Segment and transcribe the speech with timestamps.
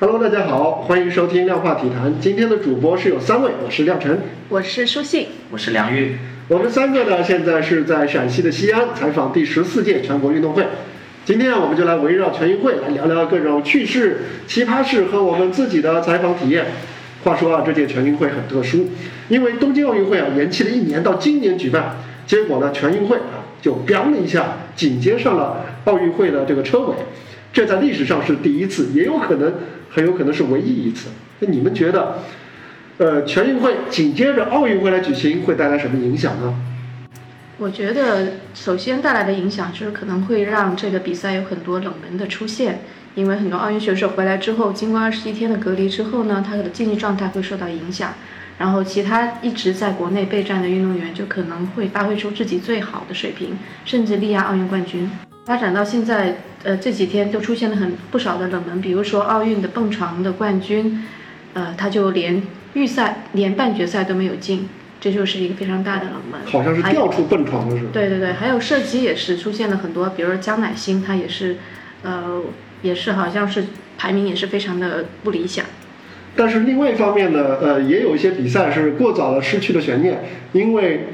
[0.00, 2.12] Hello，大家好，欢迎收听量化体坛。
[2.20, 6.16] 今天的主播是有三位，我是廖晨，我是舒信，我是梁玉。
[6.48, 10.66] 我们三个呢，现在是在陕西的西安采访第十四届全国运动会。
[11.24, 16.66] 今天啊，我们就来围绕全运会来聊聊各种趣事、奇葩事和我们自己的采访体验。
[17.22, 18.88] 话说啊，这届全运会很特殊，
[19.28, 21.94] 因为东京奥运会啊延期了一年到今年举办，
[22.26, 26.96] 结果呢，全运会啊就 biang 了一下，紧接上了奥运会的这个车尾。
[27.54, 29.54] 这在历史上是第一次，也有可能
[29.88, 31.08] 很有可能是唯一一次。
[31.38, 32.18] 那你们觉得，
[32.98, 36.52] 呃，全运会紧接着奥运会来举行，会带来什么影响呢？
[37.58, 42.80] 我觉得首先带来的影响就是可能会让这个比赛有很多冷门的出现，
[43.14, 48.14] 因为很多奥运选手回来之后，经过二十一天的隔离之后呢，他的竞技状态会受到影响，
[48.58, 55.08] 然后其他一直在国内备战的运动员就可能会发挥出自己最好的水平，甚至力压奥运冠军。
[55.46, 61.04] 发展到现在，呃，这几天都出现了很不少的冷门，比如说奥运的蹦床的冠军，
[61.52, 64.66] 呃，他就连预赛、连半决赛都没有进，
[64.98, 66.40] 这就是一个非常大的冷门。
[66.46, 67.90] 好像是掉出蹦床了，是吧？
[67.92, 71.56] 对对对，还有射击也是出现了很多，比如说江乃馨，她也是，
[72.02, 72.40] 呃，
[72.80, 73.66] 也是好像是
[73.98, 75.66] 排名也是非常的不理想。
[76.34, 81.08] 但是另外一方面呢，呃，也有一些比赛是过早的失去了悬念，因为，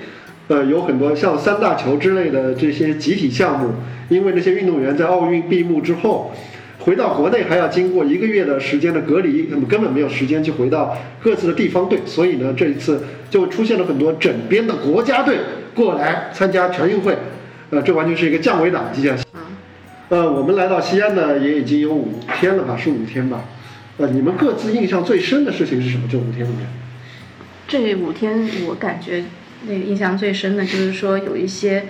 [0.51, 3.73] 呃，有很多像三大球之类的这些集体项目。
[4.09, 6.33] 因为那些运动员在奥运闭幕之后，
[6.81, 15.39] 回到国内还要经过一个月的时间的隔离，那么根本没有时间去回到各自的地方队，所以呢，这一次就出现了很多整编的国家队
[15.77, 17.17] 过来参加全运会，
[17.71, 19.17] 呃，这完全是一个降维打击啊！
[20.09, 23.45] 呃，我们来到西安呢，也已经有五天了吧，是五天吧？
[23.98, 26.09] 呃，你们各自印象最深的事情是什么？
[26.11, 26.67] 这五天里面？
[27.69, 29.23] 这五天我感觉
[29.66, 31.84] 那个印象最深的就是说有一些。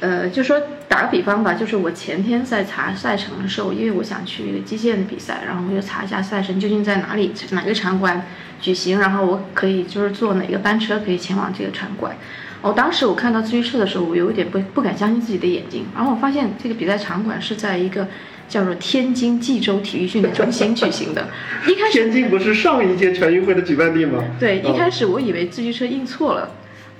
[0.00, 8.26] 呃，就说打个比方吧，就是我前天在查赛程的时候，因为我想去一个击剑的比赛，然后我就查一下赛程究竟在哪里，哪个场馆
[8.60, 12.16] 举行，然后我可以就是坐哪个班车可以前往这个场馆。
[12.62, 18.08] 我当时我看到自序册的时候，我有一点不不敢相信自己的眼睛，然后我发现这个比赛场馆是在一个
[18.48, 21.28] 叫做天津冀州体育训练中心举行的。
[21.68, 24.20] 一开始天津不是上一届全运会的举办地吗？
[24.40, 26.50] 对，一开始我以为自序车印错了。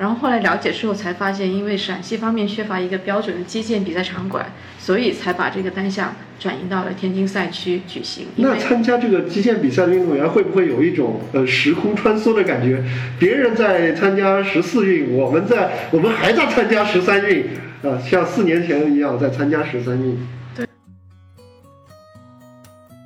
[0.03, 4.45] 然后后来了解之后才发现，因为陕西方面缺乏一个标准的击剑比赛场馆，
[4.77, 8.27] 所以才把这个单项转移到了天津赛区举行。
[8.35, 12.83] 那参加这个击剑比赛的运动员会不会有一种呃时空穿梭的感觉？
[13.21, 17.45] 别人在参加十四运，我们在我们还在参加十三运，
[17.85, 20.19] 啊，像四年前一样在参加十三运。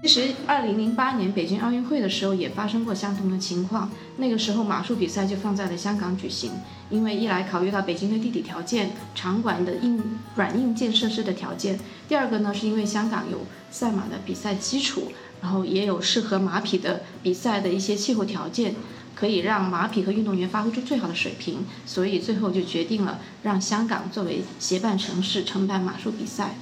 [0.06, 3.91] 其实，二零零八年北京奥运会的时候也发生过相同的情况。
[4.19, 6.53] 那个时候马术比赛就放在了香港举行，
[6.91, 10.00] 因为一来考虑到北京的地理条件、场馆的硬
[10.37, 11.75] 软硬件设施的条件；
[12.09, 15.11] 第二个呢，是因为香港有赛马的比赛基础，
[15.43, 18.77] 然后也有适合马匹的比赛的一些气候条件，
[19.17, 21.67] 可以让马匹和运动员发挥出最好的水平。
[21.84, 26.55] 所以最后就决定了让香港作为协办城市承办马术比赛。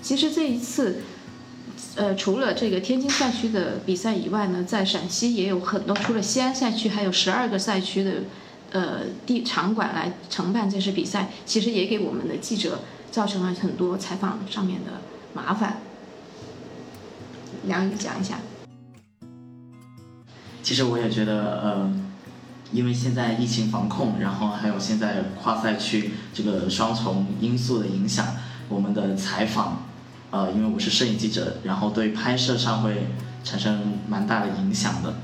[0.00, 1.00] 其实这一次。
[1.94, 8.12] 呃，除了这个天津赛区的比赛以外呢，在陕西也有很多，除了西安赛区，还有十二个赛区的，
[8.70, 15.02] 呃，地场馆来承办这次比赛，其实也给我们的记者造成了很多采访上面的
[15.34, 15.80] 麻烦。
[17.64, 18.38] 梁宇讲一下。
[20.62, 21.92] 其实我也觉得，呃，
[22.72, 28.26] 因为现在疫情防控，然后还有现在跨赛区这个双重因素的影响，
[28.70, 29.91] 我们的采访。
[30.32, 33.06] 呃，因为我是摄影记者，然后对拍摄上会
[33.44, 35.14] 产生蛮大的影响的。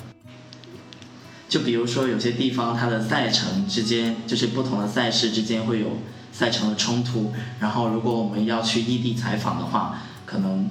[1.48, 5.86] 就比如说有些地方它的赛程之间，就是不同的赛事之间会有
[6.30, 10.68] 赛程的冲突，然后如果我们要去异地采访的话，可能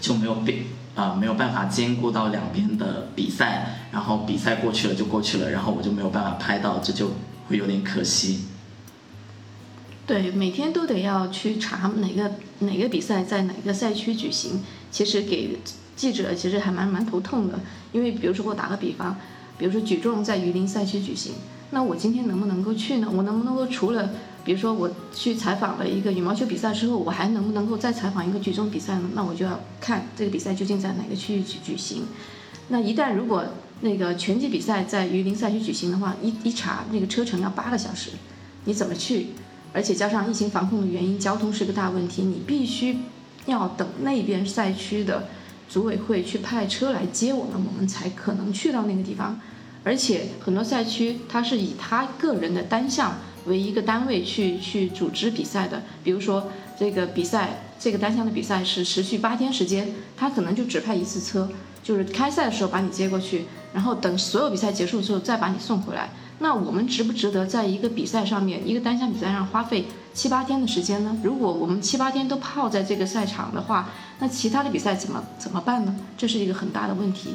[0.00, 0.64] 就没有必
[0.96, 7.12] 啊没有办法兼顾到两边的比赛，然后比赛过去了就过去了，然后我就没有办法拍到，这就
[7.48, 8.46] 会有点可惜。
[10.04, 15.58] 对，每天都得要去查哪个哪个比赛在哪个赛区举行，其实给
[15.94, 17.60] 记者其实还蛮蛮头痛的。
[17.92, 19.16] 因为比如说我打个比方，
[19.58, 21.32] 比如说举重在榆林赛区举行，
[21.70, 23.08] 那我今天能不能够去呢？
[23.12, 24.10] 我能不能够除了
[24.44, 29.10] 比如说我去采访了一个羽毛球比赛之后，我还能不能够再采访一个举重比赛呢？
[29.14, 32.04] 那我就要看这个比赛究竟在哪个区域举举行。
[32.68, 33.44] 那一旦如果
[33.82, 38.10] 那个拳击比赛在榆林赛区举行的话，一一查那个车程要八个小时，
[38.64, 39.28] 你怎么去？
[39.72, 42.98] 而且加上疫情防控的原因，交通是个大问题，你必须
[43.46, 45.28] 要等那边赛区的
[45.68, 49.40] 组委会去派车来接我们，我们才可能去到那个地方。
[49.84, 61.48] 而且很多赛区它是以他个人的单项为一个单位去去组织比赛的，比如说这个比赛，这个单项的比赛是持续八天时间，他可能就只派一次车，
[61.82, 66.10] 就是开赛的时候把你接过去，然后等所有比赛结束之后再把你送回来。
[66.42, 71.16] 那我们值不值得在一个比赛上面，一个单项比赛上花费七八天的时间呢？
[71.22, 75.94] 如果我们七八天都泡在这个赛场的话，那其他的比赛怎么怎么办呢？
[76.18, 77.34] 这是一个很大的问题。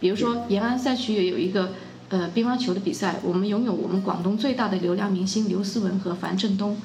[0.00, 1.74] 比如说延安赛区也有一个
[2.08, 6.78] 呃乒乓球的比赛，我们拥有我们广东最大的流量明星刘思文和樊振东，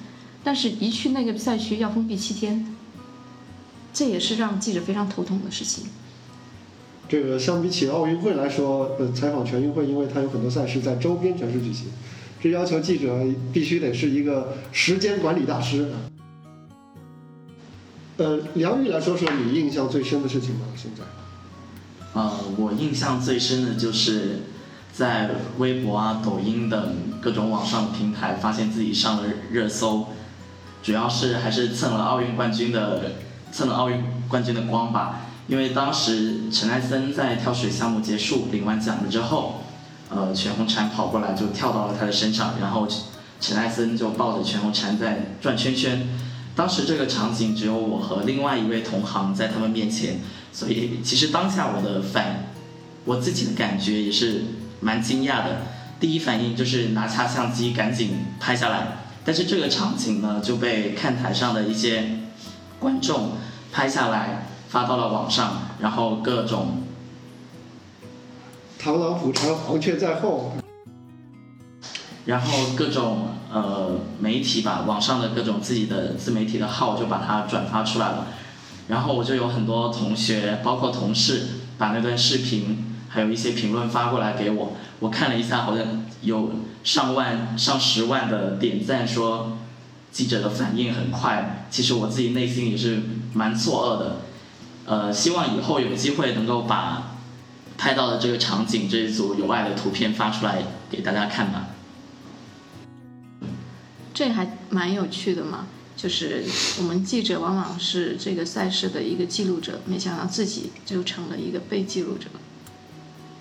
[0.43, 2.75] 但是一去那个赛区要封闭七天，
[3.93, 5.85] 这也是让记者非常头痛的事情。
[7.11, 11.87] 这个相比起奥运会来说，呃，采访全运会，因为它有很多赛事在周边城市举行，
[12.41, 13.13] 这要求记者
[13.51, 15.89] 必须得是一个时间管理大师。
[18.15, 21.03] 呃，梁玉来说说你印象最深的事情吧，现在。
[22.13, 24.43] 呃，我印象最深的就是
[24.93, 30.05] 在微博啊、抖音等各种网上平台发现自己上了热搜，
[30.81, 33.15] 主要是还是蹭了奥运冠军的
[33.51, 35.27] 蹭了奥运冠军的光吧。
[35.51, 39.63] 因为当时陈艾森在跳水项目结束领完奖了之后，
[40.07, 42.87] 呃，全红婵跑过来就跳到了他的身上，然后
[43.41, 46.07] 陈艾森就抱着全红婵在转圈圈。
[46.55, 50.21] 当时这个场景只有我和另外一位同行在他们面前，
[50.53, 52.45] 所以其实当下我的反，
[53.03, 54.45] 我自己的感觉也是
[54.79, 55.63] 蛮惊讶的。
[55.99, 62.19] 第一反应就是拿下相机赶紧拍下来，但是这个场景呢就被看台上的一些
[62.79, 63.33] 观众
[63.73, 64.47] 拍下来。
[64.71, 66.83] 发到了网上，然后各种
[68.81, 70.53] 螳螂捕蝉，黄雀在后。
[72.23, 78.27] 然后各种呃媒体吧，网上的各种自己的自媒体的号就把它转发出来了。
[78.87, 81.47] 然后我就有很多同学，包括同事，
[81.77, 84.71] 把那段视频还有一些评论发过来给我。
[85.01, 86.51] 我看了一下，好像有
[86.85, 89.57] 上万、上十万的点赞，说
[90.13, 91.65] 记者的反应很快。
[91.69, 93.01] 其实我自己内心也是
[93.33, 94.30] 蛮错愕的。
[94.85, 97.17] 呃，希望以后有机会能够把
[97.77, 101.69] 拍到的这个场景这一组有爱的图片发出来给大家看吧。
[104.13, 106.43] 这还蛮有趣的嘛，就是
[106.79, 112.27] 我们记者往往是这个赛事的一个记录者，没想到自己就成了一个被记录者。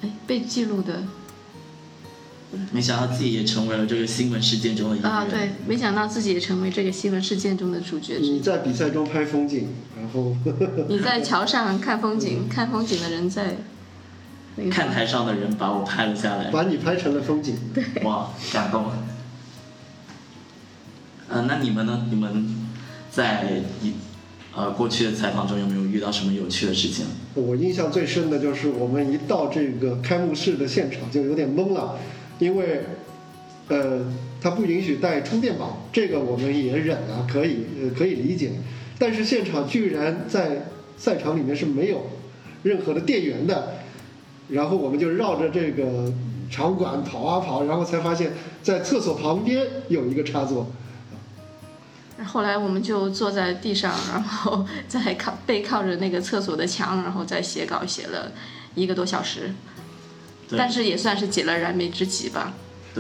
[0.03, 1.03] 哎，被记录的。
[2.73, 8.19] 没想到自己也成为了这个新闻事件中的一啊，对，没想到自己也成为这个新闻事件中的主角。
[8.19, 10.37] 你在比赛中拍风景，然后
[10.89, 13.57] 你在桥上看风景，看风景的人在
[14.71, 18.87] 看台上的人把我拍了下来，把你拍成了风景，对，哇，感动。
[21.29, 22.07] 嗯，那你们呢？
[22.11, 22.69] 你们
[23.13, 23.93] 在一
[24.53, 27.07] 呃过去的采访中有没有遇到什么有趣的事情？
[27.35, 31.97] 我印象最深的就是我们一到这个开幕式的现场就有点懵了。
[32.41, 32.81] 因为，
[33.69, 34.05] 呃，
[34.41, 37.67] 他不允许带充电宝，这个我们也忍了，可以，
[37.97, 38.51] 可以理解。
[38.99, 40.67] 但是现场居然在
[40.99, 42.11] 赛场里面是没有
[42.63, 43.75] 任何的电源的，
[44.49, 46.13] 然后我们就绕着这个
[46.51, 48.33] 场馆跑啊跑，然后才发现，
[48.63, 50.67] 在厕所旁边有一个插座。
[52.25, 58.33] 后来我们就坐在地上，然后在靠背靠着那个厕所的墙，然后再写稿写了
[58.75, 59.53] 一个多小时。
[60.57, 62.55] 但是也算是解了燃眉之急吧。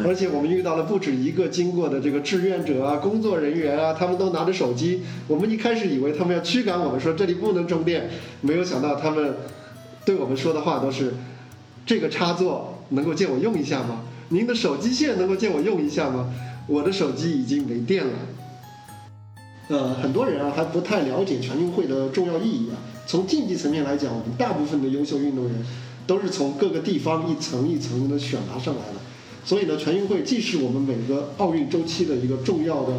[0.04, 5.02] 而且我们遇到了不止一个经过的这个志愿者啊、工作人员啊，他们都拿着手机。
[5.26, 8.08] 我们一开始以为他们要驱赶我们，说这里不能充电，
[8.40, 9.34] 没有想到他们
[10.04, 11.14] 对我们说的话都是：
[11.84, 14.02] 这个插座能够借我用一下吗？
[14.28, 16.32] 您的手机线能够借我用一下吗？
[16.68, 18.12] 我的手机已经没电了。
[19.70, 22.78] 呃，很多人啊还不太了解全运会的重要意义啊。
[23.08, 25.54] 从竞技层面来讲，我们大部分的优秀运动员。
[26.10, 28.98] 都是从各个地方一层一层的选拔上来的，
[29.44, 32.92] 所以呢，全运会既是我们每个奥运周期的一个重要的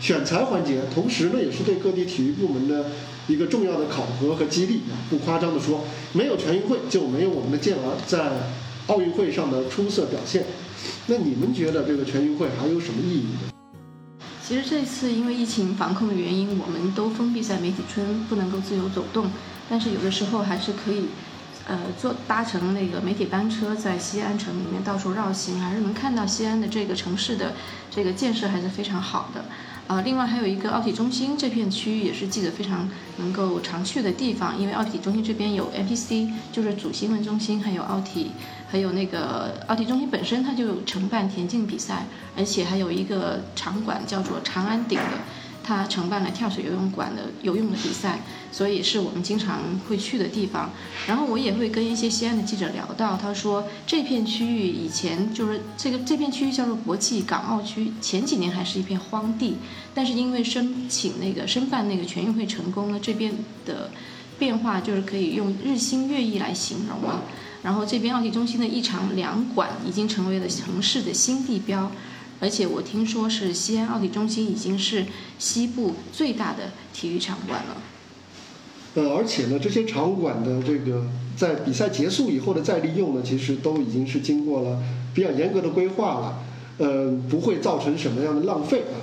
[0.00, 2.86] 选材环节，同时呢，也是对各地体育部门的
[3.26, 4.80] 一个重要的考核和激励。
[5.10, 8.48] 不夸张的说，没有全运会就没有我们的健儿在
[8.86, 10.46] 奥运会上的出色表现。
[11.08, 13.52] 那你们觉得这个全运会还有什么意义呢？
[14.42, 19.26] 其实这次因为疫情防控的原因，我们都封闭在媒体村，不能够自由走动，
[19.68, 21.04] 但是有的时候还是可以。
[21.68, 27.52] 呃，坐搭乘那个媒体班车在西安城里面到处绕行，还是能看到西安的这个城市的
[27.90, 29.44] 这个建设还是非常好的。
[29.86, 38.32] 呃，另外还有一个奥体中心这片区域也是记者非常能够常去的地方，因为奥体中心这边有 NPC，就是主新闻中心，还有奥体，
[38.70, 45.18] 还有那个奥体中心本身它就承办田径比赛，而且还有一个场馆叫做长安顶的。
[45.68, 48.20] 他承办了跳水游泳馆的游泳的比赛，
[48.50, 50.70] 所以是我们经常会去的地方。
[51.06, 59.58] 然后我也会跟一些西安的记者聊到，他说这片区域以前就是这个这片区域叫做国际港澳区，前几年还是一片荒地，
[59.94, 63.30] 但是因为申请那个申办那个全运会成功了，这边
[63.66, 63.90] 的
[64.38, 67.24] 变化就是可以用日新月异来形容了。
[67.62, 71.92] 然后这边奥体中心的一场两馆已经成为了城市的新地标。
[72.40, 75.06] 而且我听说是西安奥体中心已经是
[75.38, 77.76] 西部最大的体育场馆了。
[78.94, 84.82] 呃，而且呢，这些场馆的这个在比赛结束以后的再利用呢，其实都已经是经过了
[85.14, 86.44] 比较严格的规划了，
[86.78, 88.96] 呃，不会造成什么样的浪费啊。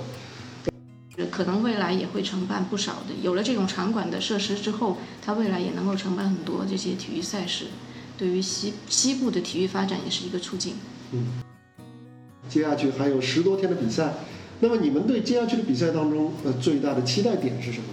[1.30, 7.66] 可能未来也会承办不少的，有了这种场馆的设施之后，它未来也能够承办很多这些体育赛事，
[8.18, 10.74] 对于西西部的体育发展也是一个促进。
[11.12, 11.45] 嗯。
[12.56, 14.14] 接下去还有十多天的比赛，
[14.60, 17.84] 那么你们对接下去的比赛当中，呃，最大的期待点是什么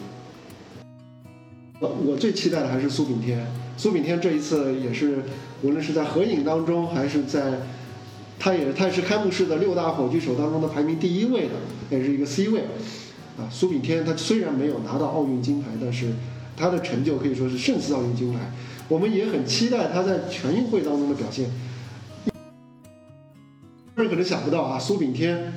[0.80, 0.88] 呢？
[1.82, 3.46] 呃，我最期待的还是苏炳添。
[3.76, 5.24] 苏炳添这一次也是，
[5.64, 7.60] 无论是在合影当中，还是在，
[8.40, 11.56] 他也他是开幕式的六大火炬手当中的排名第一位的，
[11.90, 12.62] 也是一个 C 位。
[13.38, 16.14] 啊，苏炳添他虽然没有拿到奥运金牌，但是
[16.56, 18.40] 他的成就可以说是胜似奥运金牌。
[18.88, 21.50] 我们也很期待他在全运会当中的表现。
[24.04, 25.54] 人可能想不到啊，苏炳添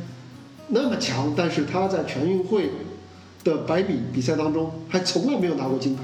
[0.68, 2.70] 那么强，但是他在全运会
[3.44, 6.02] 的百米比赛当中还从来没有拿过金牌。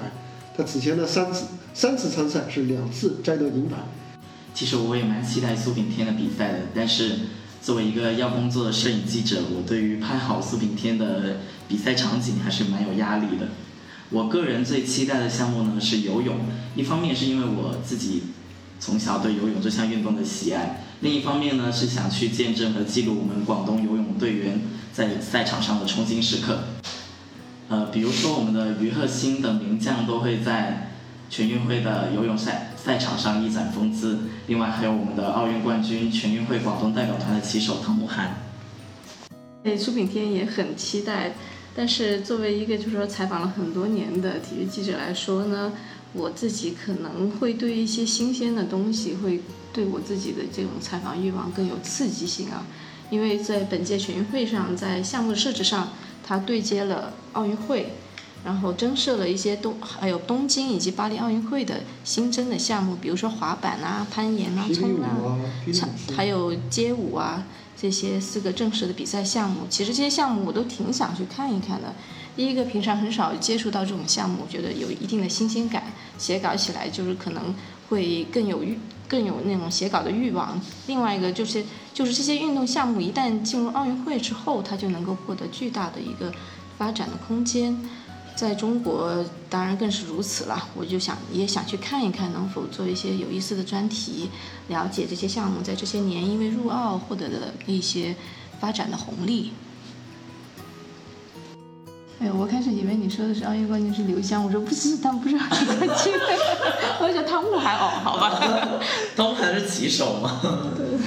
[0.55, 3.77] 他此前的三次三次参赛是两次摘得银牌。
[4.53, 7.13] 其实我也蛮期待苏炳添的比赛的，但是
[7.63, 13.49] 作为一个要工作的摄影记者，我对于拍好苏炳添的比赛场景还是蛮有压力的。
[14.11, 16.37] 我个人最期待的项目呢是游泳，
[16.77, 18.25] 一方面是因为我自己。
[18.85, 24.61] 从小对游泳这项运动的喜爱，另一方面呢是想去见证和记录我们广东游泳队员
[24.93, 26.61] 在赛场上的冲金时刻。
[27.69, 30.93] 呃，比如说我们的于鹤新等名将都会在
[31.29, 38.37] 全运会的游泳赛赛场上一展风姿，另外还有我们的奥运冠军、全运会广东代表团的旗手唐慕涵。
[39.65, 41.33] 对苏炳添也很期待，
[41.75, 45.73] 但是作为一个就是说采访了很多年的体育记者来说呢。
[46.15, 49.41] 我自己可能会对一些新鲜的东西，会
[49.73, 52.67] 对我自己的这种采访欲望更有刺激性啊，
[53.11, 55.89] 因为在本届全运会上，在项目设置上，
[56.23, 57.95] 它对接了奥运会，
[58.45, 65.41] 然后增设了一些东，还有东京以及巴黎奥运会的新增的项目，比如说滑板啊、攀岩啊、冲浪，
[66.15, 69.63] 还有街舞啊这些四个正式的比赛项目。
[69.71, 71.95] 其实这些项目我都挺想去看一看的。
[72.35, 75.93] 第一个，平常很少接触到这种项目，觉得有一定的新鲜感，
[76.23, 77.53] 写稿起来就是可能
[77.89, 80.61] 会更有欲，更有那种写稿的欲望。
[80.87, 86.33] 另外一个就是，就是这些运动项目一旦进入奥运会之后，它就能够获得巨大的一个
[86.79, 87.77] 发展的空间。
[88.37, 89.13] 在中国，
[89.51, 90.69] 当然更是如此了。
[90.77, 94.31] 我就想，也想去看一看，能否做一些有意思的专题，
[94.69, 98.15] 了解这些项目在这些年因为入奥获得的一些
[98.61, 99.53] 发展的红利。
[102.23, 106.13] 哎，我开始以为你说的是奥运冠军是刘湘，我说不是，他们不是奥运冠军。
[107.03, 108.41] 我想汤姆还哦，好吧。
[109.17, 110.41] 汤姆还是骑手嘛。
[110.77, 111.07] 对对对。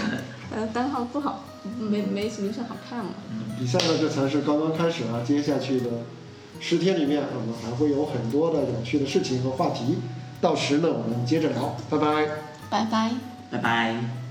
[0.53, 1.45] 呃，单号不好，
[1.79, 3.11] 没没刘湘好看嘛。
[3.57, 5.89] 比赛呢，这才是刚刚开始啊，接下去的
[6.59, 9.97] 十天里面，我们还会有很多的有趣的事情和话题，
[10.41, 12.27] 到时呢，我们接着聊，拜拜。
[12.69, 13.11] 拜拜。
[13.49, 14.24] 拜拜。